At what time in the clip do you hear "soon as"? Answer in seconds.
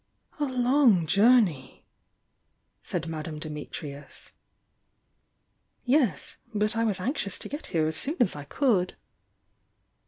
7.97-8.35